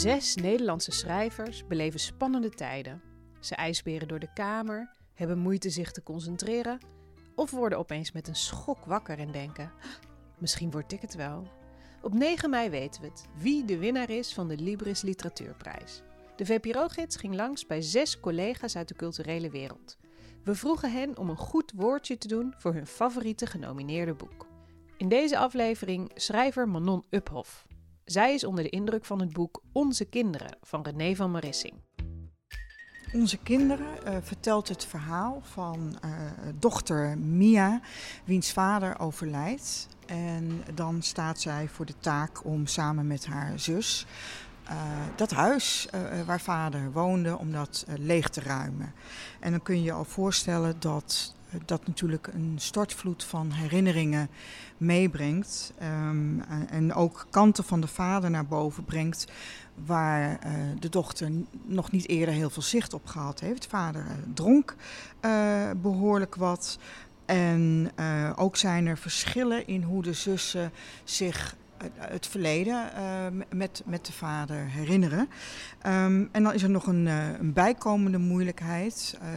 Zes 0.00 0.34
Nederlandse 0.34 0.90
schrijvers 0.90 1.66
beleven 1.66 2.00
spannende 2.00 2.50
tijden. 2.50 3.02
Ze 3.40 3.54
ijsberen 3.54 4.08
door 4.08 4.18
de 4.18 4.32
kamer, 4.34 4.90
hebben 5.14 5.38
moeite 5.38 5.70
zich 5.70 5.90
te 5.90 6.02
concentreren 6.02 6.78
of 7.34 7.50
worden 7.50 7.78
opeens 7.78 8.12
met 8.12 8.28
een 8.28 8.36
schok 8.36 8.84
wakker 8.84 9.18
en 9.18 9.32
denken: 9.32 9.72
misschien 10.38 10.70
word 10.70 10.92
ik 10.92 11.00
het 11.00 11.14
wel. 11.14 11.46
Op 12.02 12.14
9 12.14 12.50
mei 12.50 12.70
weten 12.70 13.00
we 13.02 13.08
het 13.08 13.26
wie 13.36 13.64
de 13.64 13.78
winnaar 13.78 14.10
is 14.10 14.34
van 14.34 14.48
de 14.48 14.56
Libris 14.56 15.02
Literatuurprijs. 15.02 16.02
De 16.36 16.46
VPRO-gids 16.46 17.16
ging 17.16 17.34
langs 17.34 17.66
bij 17.66 17.82
zes 17.82 18.20
collega's 18.20 18.76
uit 18.76 18.88
de 18.88 18.94
culturele 18.94 19.50
wereld. 19.50 19.98
We 20.44 20.54
vroegen 20.54 20.92
hen 20.92 21.18
om 21.18 21.30
een 21.30 21.36
goed 21.36 21.72
woordje 21.76 22.18
te 22.18 22.28
doen 22.28 22.54
voor 22.56 22.74
hun 22.74 22.86
favoriete 22.86 23.46
genomineerde 23.46 24.14
boek. 24.14 24.46
In 24.96 25.08
deze 25.08 25.38
aflevering 25.38 26.10
schrijver 26.14 26.68
Manon 26.68 27.04
Uphoff. 27.10 27.68
Zij 28.10 28.34
is 28.34 28.44
onder 28.44 28.64
de 28.64 28.70
indruk 28.70 29.04
van 29.04 29.20
het 29.20 29.32
boek 29.32 29.62
Onze 29.72 30.04
Kinderen 30.04 30.56
van 30.62 30.82
René 30.82 31.14
van 31.14 31.30
Marissing. 31.30 31.72
Onze 33.12 33.38
Kinderen 33.38 33.86
uh, 34.04 34.16
vertelt 34.20 34.68
het 34.68 34.84
verhaal 34.84 35.40
van 35.42 35.98
uh, 36.04 36.10
dochter 36.58 37.18
Mia, 37.18 37.80
wiens 38.24 38.52
vader 38.52 38.98
overlijdt. 38.98 39.88
En 40.06 40.62
dan 40.74 41.02
staat 41.02 41.40
zij 41.40 41.68
voor 41.68 41.86
de 41.86 41.98
taak 41.98 42.44
om 42.44 42.66
samen 42.66 43.06
met 43.06 43.26
haar 43.26 43.58
zus 43.58 44.06
uh, 44.68 44.74
dat 45.16 45.30
huis 45.30 45.88
waar 46.26 46.40
vader 46.40 46.92
woonde, 46.92 47.38
om 47.38 47.52
dat 47.52 47.86
leeg 47.96 48.28
te 48.28 48.40
ruimen. 48.40 48.92
En 49.40 49.50
dan 49.50 49.62
kun 49.62 49.76
je 49.76 49.82
je 49.82 49.92
al 49.92 50.04
voorstellen 50.04 50.80
dat 50.80 51.34
dat 51.64 51.86
natuurlijk 51.86 52.26
een 52.26 52.54
stortvloed 52.56 53.24
van 53.24 53.50
herinneringen 53.50 54.28
meebrengt. 54.76 55.72
Um, 55.82 56.42
en 56.70 56.94
ook 56.94 57.26
kanten 57.30 57.64
van 57.64 57.80
de 57.80 57.86
vader 57.86 58.30
naar 58.30 58.46
boven 58.46 58.84
brengt. 58.84 59.26
Waar 59.86 60.30
uh, 60.30 60.52
de 60.78 60.88
dochter 60.88 61.30
nog 61.64 61.90
niet 61.90 62.08
eerder 62.08 62.34
heel 62.34 62.50
veel 62.50 62.62
zicht 62.62 62.92
op 62.92 63.06
gehad 63.06 63.40
heeft. 63.40 63.66
Vader 63.66 64.04
uh, 64.04 64.12
dronk 64.34 64.76
uh, 65.20 65.70
behoorlijk 65.76 66.34
wat. 66.34 66.78
En 67.26 67.90
ook 68.36 68.56
zijn 68.56 68.86
er 68.86 68.98
verschillen 68.98 69.66
in 69.66 69.82
hoe 69.82 70.02
de 70.02 70.12
zussen 70.12 70.72
zich 71.04 71.56
het 71.96 72.26
verleden 72.26 72.90
uh, 72.96 73.42
met, 73.50 73.82
met 73.86 74.06
de 74.06 74.12
vader 74.12 74.56
herinneren. 74.56 75.28
Um, 75.86 76.28
en 76.32 76.42
dan 76.42 76.52
is 76.52 76.62
er 76.62 76.70
nog 76.70 76.86
een, 76.86 77.06
uh, 77.06 77.38
een 77.38 77.52
bijkomende 77.52 78.18
moeilijkheid. 78.18 79.18
Uh, 79.22 79.28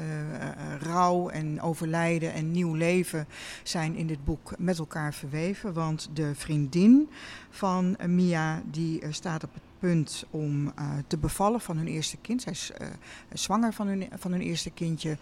rouw 0.79 1.29
en 1.29 1.61
overlijden 1.61 2.33
en 2.33 2.51
nieuw 2.51 2.73
leven 2.73 3.27
zijn 3.63 3.95
in 3.95 4.07
dit 4.07 4.25
boek 4.25 4.53
met 4.57 4.79
elkaar 4.79 5.13
verweven. 5.13 5.73
Want 5.73 6.09
de 6.13 6.35
vriendin 6.35 7.09
van 7.49 7.97
Mia 8.07 8.61
die 8.65 9.01
staat 9.09 9.43
op 9.43 9.53
het 9.53 9.63
punt 9.83 10.25
om 10.29 10.65
uh, 10.65 10.71
te 11.07 11.17
bevallen 11.17 11.61
van 11.61 11.77
hun 11.77 11.87
eerste 11.87 12.17
kind. 12.17 12.41
Zij 12.41 12.51
is 12.51 12.71
uh, 12.81 12.87
zwanger 13.33 13.73
van 13.73 13.87
hun, 13.87 14.07
van 14.17 14.31
hun 14.31 14.41
eerste 14.41 14.69
kindje. 14.69 15.09
Uh, 15.09 15.17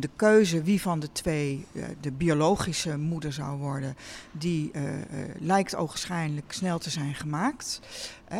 de 0.00 0.10
keuze 0.16 0.62
wie 0.62 0.80
van 0.80 1.00
de 1.00 1.12
twee 1.12 1.66
uh, 1.72 1.84
de 2.00 2.12
biologische 2.12 2.98
moeder 2.98 3.32
zou 3.32 3.58
worden, 3.58 3.96
die 4.32 4.70
lijkt 5.38 5.74
ogenschijnlijk 5.74 6.52
snel 6.52 6.78
te 6.78 6.90
zijn 6.90 7.14
gemaakt. 7.14 7.80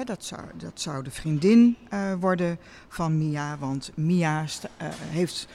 dat, 0.04 0.24
zou, 0.24 0.42
dat 0.56 0.80
zou 0.80 1.04
de 1.04 1.10
vriendin 1.10 1.76
worden 2.20 2.58
van 2.88 3.18
Mia, 3.18 3.58
want 3.58 3.90
Mia 3.94 4.44
heeft 5.08 5.48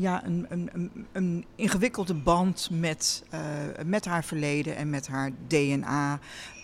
ja, 0.00 0.24
een, 0.24 0.46
een, 0.48 1.06
een, 1.12 1.44
ingewikkelde 1.54 2.14
band 2.14 2.68
met, 2.72 3.24
uh, 3.34 3.40
met 3.84 4.04
haar 4.04 4.24
verleden 4.24 4.76
en 4.76 4.90
met 4.90 5.06
haar 5.06 5.30
DNA. 5.46 6.18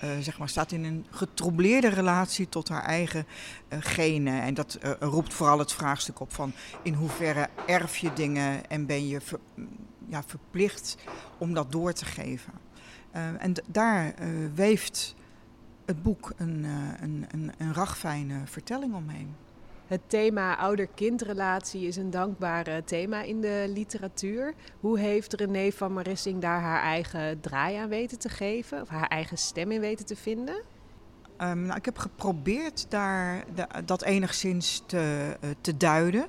Uh, 0.05 0.11
zeg 0.21 0.39
maar, 0.39 0.49
staat 0.49 0.73
in 0.73 0.85
een 0.85 1.07
getroubleerde 1.11 1.89
relatie 1.89 2.49
tot 2.49 2.69
haar 2.69 2.83
eigen 2.83 3.27
uh, 3.69 3.79
genen. 3.81 4.43
En 4.43 4.55
dat 4.55 4.79
roept 5.01 5.35
vooral 5.35 5.59
het 5.59 5.73
vraagstuk 5.73 6.21
op 6.21 6.33
van 6.33 6.53
in 6.83 6.95
hoeverre 6.95 7.49
erf 7.67 7.97
je 7.97 8.13
dingen 8.13 8.69
en 8.69 8.87
ben 8.87 9.09
je 9.09 9.21
ver, 9.21 9.41
ja, 10.07 10.23
verplicht 10.27 10.97
om 11.39 11.55
dat 11.55 11.73
door 11.73 11.93
te 11.93 12.05
geven. 12.05 12.53
en 13.39 13.53
daar 13.67 14.15
weeft 14.55 15.15
het 15.87 16.03
boek 16.03 16.33
een, 16.37 16.65
een, 17.01 17.27
een, 17.31 17.53
een 17.59 17.75
ragfijne 17.75 18.41
vertelling 18.45 18.95
omheen. 18.95 19.35
Het 19.95 20.11
thema 20.11 20.57
ouder-kindrelatie 20.57 21.87
is 21.87 21.97
een 21.97 22.11
dankbare 22.11 22.85
thema 22.85 23.23
in 23.23 23.41
de 23.41 23.65
literatuur. 23.69 24.55
Hoe 24.81 24.99
heeft 24.99 25.33
René 25.33 25.71
van 25.73 25.93
Marissing 25.93 26.41
daar 26.41 26.61
haar 26.61 26.83
eigen 26.83 27.41
draai 27.41 27.77
aan 27.77 27.89
weten 27.89 28.19
te 28.19 28.29
geven? 28.29 28.81
Of 28.81 28.89
haar 28.89 29.09
eigen 29.09 29.39
stem 29.39 29.71
in 29.71 29.81
weten 29.81 30.07
te 30.07 30.17
vinden? 30.17 30.55
Um, 31.39 31.63
nou, 31.63 31.77
ik 31.77 31.85
heb 31.85 31.99
geprobeerd 31.99 32.91
daar 32.91 33.45
dat 33.85 34.03
enigszins 34.03 34.83
te, 34.87 35.37
uh, 35.45 35.51
te 35.61 35.77
duiden. 35.77 36.27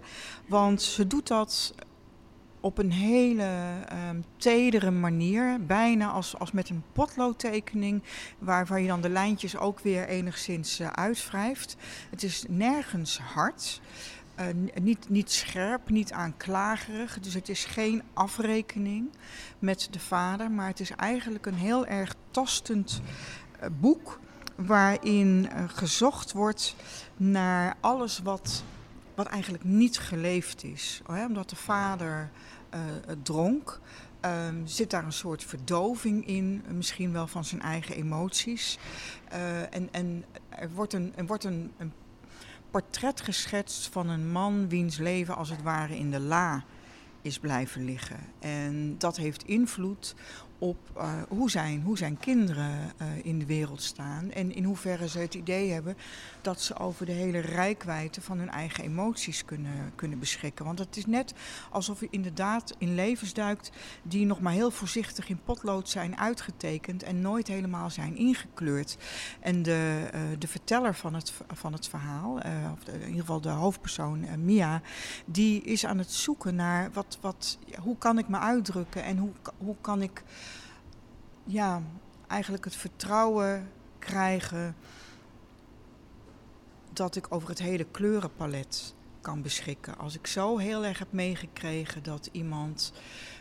Want 0.47 0.81
ze 0.81 1.07
doet 1.07 1.27
dat 1.27 1.73
op 2.65 2.77
een 2.77 2.91
hele 2.91 3.49
um, 4.09 4.25
tedere 4.37 4.91
manier, 4.91 5.65
bijna 5.65 6.09
als, 6.09 6.39
als 6.39 6.51
met 6.51 6.69
een 6.69 6.83
potloodtekening, 6.93 8.03
waar, 8.39 8.65
waar 8.65 8.81
je 8.81 8.87
dan 8.87 9.01
de 9.01 9.09
lijntjes 9.09 9.57
ook 9.57 9.79
weer 9.79 10.07
enigszins 10.07 10.79
uh, 10.79 10.87
uitwrijft. 10.87 11.75
Het 12.09 12.23
is 12.23 12.45
nergens 12.49 13.19
hard. 13.19 13.81
Uh, 14.39 14.45
niet, 14.81 15.09
niet 15.09 15.31
scherp, 15.31 15.89
niet 15.89 16.11
aanklagerig. 16.11 17.19
Dus 17.19 17.33
het 17.33 17.49
is 17.49 17.65
geen 17.65 18.03
afrekening 18.13 19.09
met 19.59 19.87
de 19.91 19.99
vader. 19.99 20.51
Maar 20.51 20.67
het 20.67 20.79
is 20.79 20.91
eigenlijk 20.91 21.45
een 21.45 21.55
heel 21.55 21.85
erg 21.85 22.15
tastend 22.31 23.01
uh, 23.61 23.69
boek. 23.79 24.19
Waarin 24.55 25.49
gezocht 25.67 26.31
wordt 26.31 26.75
naar 27.17 27.75
alles 27.79 28.19
wat, 28.19 28.63
wat 29.15 29.27
eigenlijk 29.27 29.63
niet 29.63 29.99
geleefd 29.99 30.63
is. 30.63 31.01
Omdat 31.27 31.49
de 31.49 31.55
vader 31.55 32.31
dronk. 33.23 33.79
Um, 34.21 34.67
zit 34.67 34.89
daar 34.89 35.05
een 35.05 35.13
soort 35.13 35.43
verdoving 35.43 36.27
in, 36.27 36.63
misschien 36.71 37.11
wel 37.11 37.27
van 37.27 37.45
zijn 37.45 37.61
eigen 37.61 37.95
emoties. 37.95 38.77
Uh, 39.33 39.59
en, 39.59 39.89
en 39.91 40.25
er 40.49 40.69
wordt, 40.73 40.93
een, 40.93 41.13
er 41.15 41.25
wordt 41.25 41.43
een, 41.43 41.71
een 41.77 41.93
portret 42.71 43.21
geschetst 43.21 43.87
van 43.87 44.09
een 44.09 44.31
man 44.31 44.69
wiens 44.69 44.97
leven 44.97 45.35
als 45.35 45.49
het 45.49 45.61
ware 45.61 45.97
in 45.97 46.11
de 46.11 46.19
la 46.19 46.63
is 47.25 47.39
blijven 47.39 47.85
liggen. 47.85 48.19
En 48.39 48.95
dat 48.97 49.17
heeft 49.17 49.43
invloed 49.43 50.15
op 50.59 50.77
uh, 50.97 51.13
hoe, 51.29 51.49
zijn, 51.49 51.81
hoe 51.81 51.97
zijn 51.97 52.17
kinderen 52.17 52.91
uh, 53.01 53.07
in 53.23 53.39
de 53.39 53.45
wereld 53.45 53.81
staan. 53.81 54.31
En 54.31 54.55
in 54.55 54.63
hoeverre 54.63 55.07
ze 55.07 55.19
het 55.19 55.33
idee 55.33 55.71
hebben 55.71 55.97
dat 56.41 56.61
ze 56.61 56.77
over 56.77 57.05
de 57.05 57.11
hele 57.11 57.39
rijkwijde 57.39 58.21
van 58.21 58.37
hun 58.37 58.49
eigen 58.49 58.83
emoties 58.83 59.45
kunnen, 59.45 59.91
kunnen 59.95 60.19
beschikken. 60.19 60.65
Want 60.65 60.79
het 60.79 60.97
is 60.97 61.05
net 61.05 61.33
alsof 61.71 61.99
je 61.99 62.07
inderdaad 62.09 62.75
in 62.77 62.95
levens 62.95 63.33
duikt 63.33 63.71
die 64.03 64.25
nog 64.25 64.41
maar 64.41 64.53
heel 64.53 64.71
voorzichtig 64.71 65.29
in 65.29 65.39
potlood 65.43 65.89
zijn 65.89 66.17
uitgetekend 66.17 67.03
en 67.03 67.21
nooit 67.21 67.47
helemaal 67.47 67.89
zijn 67.89 68.15
ingekleurd. 68.17 68.97
En 69.39 69.63
de, 69.63 70.09
uh, 70.13 70.21
de 70.39 70.47
verteller 70.47 70.95
van 70.95 71.13
het, 71.13 71.33
van 71.53 71.73
het 71.73 71.87
verhaal, 71.87 72.33
of 72.73 72.87
in 72.87 72.99
ieder 72.99 73.19
geval 73.19 73.41
de 73.41 73.49
hoofdpersoon 73.49 74.45
Mia, 74.45 74.81
die 75.25 75.61
is 75.61 75.85
aan 75.85 75.97
het 75.97 76.11
zoeken 76.11 76.55
naar 76.55 76.91
wat, 76.93 77.14
wat, 77.21 77.57
hoe 77.81 77.97
kan 77.97 78.17
ik 78.17 78.27
me 78.27 78.37
uitdrukken 78.37 79.03
en 79.03 79.17
hoe, 79.17 79.31
hoe 79.57 79.75
kan 79.81 80.01
ik 80.01 80.23
ja, 81.43 81.81
eigenlijk 82.27 82.65
het 82.65 82.75
vertrouwen 82.75 83.71
krijgen 83.99 84.75
dat 86.93 87.15
ik 87.15 87.25
over 87.29 87.49
het 87.49 87.59
hele 87.59 87.85
kleurenpalet 87.91 88.95
kan 89.21 89.41
beschikken. 89.41 89.97
Als 89.97 90.15
ik 90.15 90.27
zo 90.27 90.57
heel 90.57 90.85
erg 90.85 90.99
heb 90.99 91.11
meegekregen 91.11 92.03
dat 92.03 92.29
iemand 92.31 92.93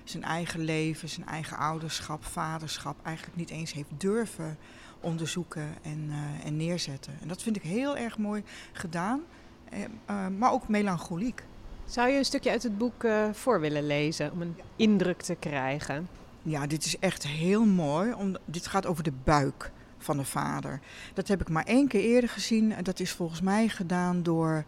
zijn 0.04 0.22
eigen 0.22 0.60
leven, 0.60 1.08
zijn 1.08 1.26
eigen 1.26 1.56
ouderschap, 1.56 2.24
vaderschap 2.24 2.96
eigenlijk 3.02 3.36
niet 3.36 3.50
eens 3.50 3.72
heeft 3.72 3.90
durven 3.96 4.58
onderzoeken 5.00 5.74
en, 5.82 6.04
uh, 6.08 6.46
en 6.46 6.56
neerzetten. 6.56 7.12
En 7.20 7.28
dat 7.28 7.42
vind 7.42 7.56
ik 7.56 7.62
heel 7.62 7.96
erg 7.96 8.18
mooi 8.18 8.42
gedaan, 8.72 9.22
eh, 9.70 9.80
uh, 10.10 10.28
maar 10.28 10.52
ook 10.52 10.68
melancholiek. 10.68 11.44
Zou 11.86 12.08
je 12.08 12.18
een 12.18 12.24
stukje 12.24 12.50
uit 12.50 12.62
het 12.62 12.78
boek 12.78 13.04
uh, 13.04 13.32
voor 13.32 13.60
willen 13.60 13.86
lezen 13.86 14.32
om 14.32 14.42
een 14.42 14.56
indruk 14.76 15.22
te 15.22 15.34
krijgen? 15.34 16.08
Ja, 16.42 16.66
dit 16.66 16.84
is 16.84 16.98
echt 16.98 17.26
heel 17.26 17.64
mooi. 17.64 18.12
Om, 18.12 18.36
dit 18.44 18.66
gaat 18.66 18.86
over 18.86 19.02
de 19.02 19.12
buik 19.24 19.70
van 19.98 20.16
de 20.16 20.24
vader. 20.24 20.80
Dat 21.14 21.28
heb 21.28 21.40
ik 21.40 21.48
maar 21.48 21.64
één 21.64 21.88
keer 21.88 22.00
eerder 22.00 22.30
gezien. 22.30 22.72
En 22.72 22.84
dat 22.84 23.00
is 23.00 23.12
volgens 23.12 23.40
mij 23.40 23.68
gedaan 23.68 24.22
door 24.22 24.64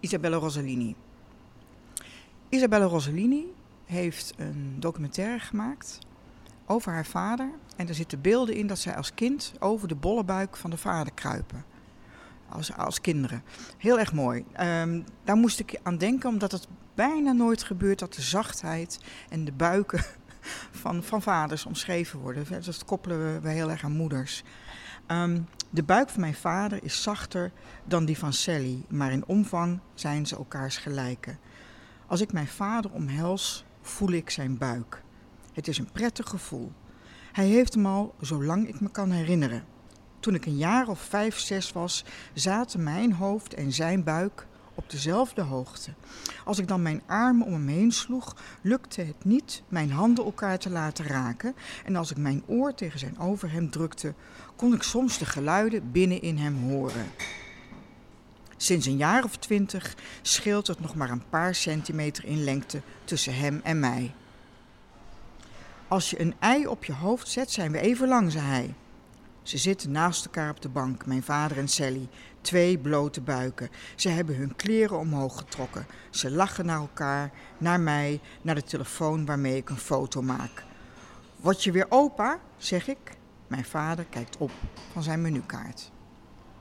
Isabella 0.00 0.36
Rossellini. 0.36 0.94
Isabella 2.48 2.84
Rossellini 2.84 3.44
heeft 3.84 4.34
een 4.36 4.76
documentaire 4.78 5.38
gemaakt 5.38 5.98
over 6.66 6.92
haar 6.92 7.06
vader. 7.06 7.50
En 7.76 7.88
er 7.88 7.94
zitten 7.94 8.20
beelden 8.20 8.54
in 8.54 8.66
dat 8.66 8.78
zij 8.78 8.96
als 8.96 9.14
kind 9.14 9.52
over 9.58 9.88
de 9.88 9.94
bolle 9.94 10.24
buik 10.24 10.56
van 10.56 10.70
de 10.70 10.76
vader 10.76 11.12
kruipen. 11.12 11.64
Als, 12.48 12.72
als 12.72 13.00
kinderen. 13.00 13.42
Heel 13.78 13.98
erg 13.98 14.12
mooi. 14.12 14.44
Um, 14.60 15.04
daar 15.24 15.36
moest 15.36 15.60
ik 15.60 15.80
aan 15.82 15.98
denken, 15.98 16.28
omdat 16.28 16.52
het 16.52 16.68
bijna 16.94 17.32
nooit 17.32 17.62
gebeurt 17.62 17.98
dat 17.98 18.14
de 18.14 18.22
zachtheid 18.22 19.00
en 19.28 19.44
de 19.44 19.52
buiken 19.52 20.04
van, 20.82 21.02
van 21.02 21.22
vaders 21.22 21.66
omschreven 21.66 22.18
worden. 22.18 22.44
Dat 22.64 22.84
koppelen 22.84 23.42
we, 23.42 23.48
heel 23.48 23.70
erg 23.70 23.84
aan 23.84 23.96
moeders. 23.96 24.42
Um, 25.06 25.46
De 25.70 25.82
buik 25.82 26.08
van 26.08 26.20
mijn 26.20 26.34
vader 26.34 26.84
is 26.84 27.02
zachter 27.02 27.52
dan 27.84 28.04
die 28.04 28.18
van 28.18 28.32
Sally, 28.32 28.84
maar 28.88 29.12
in 29.12 29.26
omvang 29.26 29.80
zijn 29.94 30.26
ze 30.26 30.36
elkaars 30.36 30.76
gelijken. 30.76 31.38
Als 32.06 32.20
ik 32.20 32.32
mijn 32.32 32.46
vader 32.46 32.90
omhels, 32.90 33.64
voel 33.80 34.10
ik 34.10 34.30
zijn 34.30 34.58
buik. 34.58 35.02
Het 35.52 35.68
is 35.68 35.78
een 35.78 35.92
prettig 35.92 36.28
gevoel. 36.28 36.72
Hij 37.32 37.46
heeft 37.46 37.74
hem 37.74 37.86
al 37.86 38.14
zolang 38.20 38.68
ik 38.68 38.80
me 38.80 38.90
kan 38.90 39.10
herinneren. 39.10 39.64
Toen 40.26 40.34
ik 40.34 40.46
een 40.46 40.56
jaar 40.56 40.88
of 40.88 41.00
vijf, 41.00 41.38
zes 41.38 41.72
was, 41.72 42.04
zaten 42.34 42.82
mijn 42.82 43.12
hoofd 43.12 43.54
en 43.54 43.72
zijn 43.72 44.04
buik 44.04 44.46
op 44.74 44.90
dezelfde 44.90 45.42
hoogte. 45.42 45.90
Als 46.44 46.58
ik 46.58 46.68
dan 46.68 46.82
mijn 46.82 47.02
armen 47.06 47.46
om 47.46 47.52
hem 47.52 47.68
heen 47.68 47.92
sloeg, 47.92 48.36
lukte 48.60 49.02
het 49.02 49.24
niet 49.24 49.62
mijn 49.68 49.90
handen 49.90 50.24
elkaar 50.24 50.58
te 50.58 50.70
laten 50.70 51.06
raken. 51.06 51.54
En 51.84 51.96
als 51.96 52.10
ik 52.10 52.16
mijn 52.16 52.42
oor 52.46 52.74
tegen 52.74 52.98
zijn 52.98 53.18
overhemd 53.18 53.72
drukte, 53.72 54.14
kon 54.56 54.74
ik 54.74 54.82
soms 54.82 55.18
de 55.18 55.24
geluiden 55.26 55.92
binnen 55.92 56.22
in 56.22 56.38
hem 56.38 56.56
horen. 56.70 57.06
Sinds 58.56 58.86
een 58.86 58.96
jaar 58.96 59.24
of 59.24 59.36
twintig 59.36 59.94
scheelt 60.22 60.66
het 60.66 60.80
nog 60.80 60.94
maar 60.94 61.10
een 61.10 61.28
paar 61.28 61.54
centimeter 61.54 62.24
in 62.24 62.44
lengte 62.44 62.80
tussen 63.04 63.36
hem 63.36 63.60
en 63.64 63.80
mij. 63.80 64.14
Als 65.88 66.10
je 66.10 66.20
een 66.20 66.34
ei 66.38 66.66
op 66.66 66.84
je 66.84 66.92
hoofd 66.92 67.28
zet, 67.28 67.50
zijn 67.50 67.72
we 67.72 67.80
even 67.80 68.08
lang, 68.08 68.32
zei 68.32 68.44
hij. 68.44 68.74
Ze 69.46 69.58
zitten 69.58 69.90
naast 69.90 70.24
elkaar 70.24 70.50
op 70.50 70.62
de 70.62 70.68
bank, 70.68 71.06
mijn 71.06 71.22
vader 71.22 71.58
en 71.58 71.68
Sally, 71.68 72.08
twee 72.40 72.78
blote 72.78 73.20
buiken. 73.20 73.68
Ze 73.96 74.08
hebben 74.08 74.36
hun 74.36 74.56
kleren 74.56 74.98
omhoog 74.98 75.38
getrokken. 75.38 75.86
Ze 76.10 76.30
lachen 76.30 76.66
naar 76.66 76.80
elkaar, 76.80 77.32
naar 77.58 77.80
mij, 77.80 78.20
naar 78.42 78.54
de 78.54 78.62
telefoon 78.62 79.26
waarmee 79.26 79.56
ik 79.56 79.70
een 79.70 79.76
foto 79.76 80.22
maak. 80.22 80.64
Word 81.36 81.64
je 81.64 81.72
weer 81.72 81.86
opa? 81.88 82.40
zeg 82.56 82.88
ik. 82.88 83.16
Mijn 83.46 83.64
vader 83.64 84.04
kijkt 84.04 84.36
op 84.36 84.50
van 84.92 85.02
zijn 85.02 85.22
menukaart. 85.22 85.90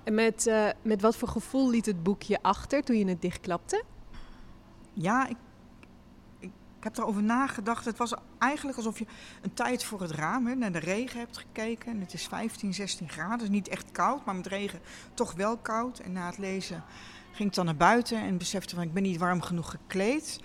En 0.04 0.14
met, 0.14 0.48
uh, 0.48 0.70
met 0.82 1.02
wat 1.02 1.16
voor 1.16 1.28
gevoel 1.28 1.70
liet 1.70 1.86
het 1.86 2.04
boekje 2.04 2.42
achter 2.42 2.84
toen 2.84 2.98
je 2.98 3.08
het 3.08 3.22
dichtklapte? 3.22 3.84
Ja, 4.94 5.28
ik 5.28 5.38
ik 6.86 6.94
heb 6.94 7.04
erover 7.04 7.24
nagedacht. 7.24 7.86
Het 7.86 7.98
was 7.98 8.14
eigenlijk 8.46 8.78
alsof 8.78 9.00
je 9.00 9.06
een 9.42 9.54
tijd 9.54 9.84
voor 9.84 10.02
het 10.02 10.12
raam 10.12 10.58
naar 10.58 10.72
de 10.72 10.80
regen 10.80 11.20
hebt 11.20 11.38
gekeken. 11.38 11.92
En 11.92 12.00
het 12.00 12.14
is 12.14 12.28
15, 12.28 12.74
16 12.74 13.10
graden. 13.10 13.52
Niet 13.52 13.68
echt 13.68 13.92
koud, 13.92 14.26
maar 14.26 14.36
met 14.36 14.48
regen 14.48 14.80
toch 15.14 15.34
wel 15.34 15.58
koud. 15.58 16.00
En 16.00 16.12
na 16.12 16.26
het 16.26 16.38
lezen 16.38 16.84
ging 17.32 17.50
ik 17.50 17.56
dan 17.56 17.66
naar 17.66 17.76
buiten 17.76 18.18
en 18.18 18.38
besefte 18.38 18.76
van 18.76 18.84
ik 18.84 18.94
ben 18.94 19.04
niet 19.04 19.18
warm 19.18 19.42
genoeg 19.42 19.70
gekleed. 19.70 20.40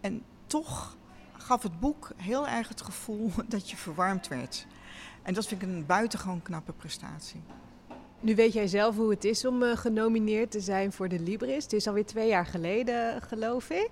En 0.00 0.22
toch 0.46 0.96
gaf 1.32 1.62
het 1.62 1.80
boek 1.80 2.10
heel 2.16 2.48
erg 2.48 2.68
het 2.68 2.82
gevoel 2.82 3.30
dat 3.48 3.70
je 3.70 3.76
verwarmd 3.76 4.28
werd. 4.28 4.66
En 5.22 5.34
dat 5.34 5.46
vind 5.46 5.62
ik 5.62 5.68
een 5.68 5.86
buitengewoon 5.86 6.42
knappe 6.42 6.72
prestatie. 6.72 7.42
Nu 8.20 8.34
weet 8.34 8.52
jij 8.52 8.66
zelf 8.66 8.96
hoe 8.96 9.10
het 9.10 9.24
is 9.24 9.44
om 9.44 9.62
uh, 9.62 9.76
genomineerd 9.76 10.50
te 10.50 10.60
zijn 10.60 10.92
voor 10.92 11.08
de 11.08 11.20
Libris. 11.20 11.62
Het 11.62 11.72
is 11.72 11.86
alweer 11.86 12.06
twee 12.06 12.28
jaar 12.28 12.46
geleden, 12.46 13.22
geloof 13.22 13.70
ik. 13.70 13.90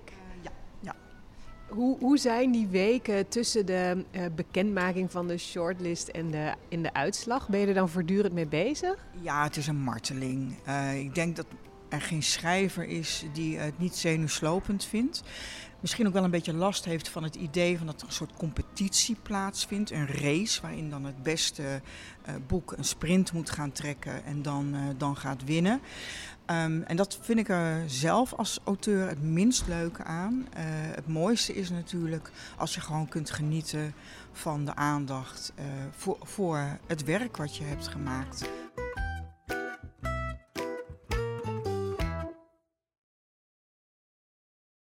Hoe, 1.67 1.97
hoe 1.99 2.17
zijn 2.17 2.51
die 2.51 2.67
weken 2.67 3.27
tussen 3.27 3.65
de 3.65 4.05
uh, 4.11 4.21
bekendmaking 4.35 5.11
van 5.11 5.27
de 5.27 5.37
shortlist 5.37 6.07
en 6.07 6.31
de, 6.31 6.53
in 6.67 6.83
de 6.83 6.93
uitslag? 6.93 7.49
Ben 7.49 7.59
je 7.59 7.67
er 7.67 7.73
dan 7.73 7.89
voortdurend 7.89 8.33
mee 8.33 8.47
bezig? 8.47 9.05
Ja, 9.21 9.43
het 9.43 9.57
is 9.57 9.67
een 9.67 9.79
marteling. 9.79 10.55
Uh, 10.67 10.99
ik 10.99 11.15
denk 11.15 11.35
dat 11.35 11.45
er 11.89 12.01
geen 12.01 12.23
schrijver 12.23 12.83
is 12.87 13.25
die 13.33 13.57
het 13.57 13.79
niet 13.79 13.95
zenuwslopend 13.95 14.85
vindt. 14.85 15.23
Misschien 15.85 16.07
ook 16.07 16.13
wel 16.13 16.23
een 16.23 16.31
beetje 16.31 16.53
last 16.53 16.85
heeft 16.85 17.09
van 17.09 17.23
het 17.23 17.35
idee 17.35 17.77
van 17.77 17.87
dat 17.87 18.01
er 18.01 18.07
een 18.07 18.13
soort 18.13 18.33
competitie 18.37 19.15
plaatsvindt. 19.21 19.91
Een 19.91 20.07
race 20.07 20.61
waarin 20.61 20.89
dan 20.89 21.05
het 21.05 21.23
beste 21.23 21.63
uh, 21.63 22.35
boek 22.47 22.71
een 22.77 22.83
sprint 22.83 23.33
moet 23.33 23.49
gaan 23.49 23.71
trekken 23.71 24.23
en 24.23 24.41
dan, 24.41 24.75
uh, 24.75 24.81
dan 24.97 25.17
gaat 25.17 25.43
winnen. 25.43 25.81
Um, 26.51 26.83
en 26.83 26.95
dat 26.95 27.19
vind 27.21 27.39
ik 27.39 27.49
er 27.49 27.83
zelf 27.87 28.33
als 28.33 28.59
auteur 28.63 29.07
het 29.07 29.23
minst 29.23 29.67
leuke 29.67 30.03
aan. 30.03 30.33
Uh, 30.33 30.63
het 30.95 31.07
mooiste 31.07 31.53
is 31.53 31.69
natuurlijk 31.69 32.31
als 32.57 32.73
je 32.75 32.81
gewoon 32.81 33.07
kunt 33.07 33.31
genieten 33.31 33.93
van 34.31 34.65
de 34.65 34.75
aandacht 34.75 35.53
voor, 35.91 36.17
voor 36.21 36.77
het 36.87 37.03
werk 37.03 37.37
wat 37.37 37.55
je 37.55 37.63
hebt 37.63 37.87
gemaakt. 37.87 38.49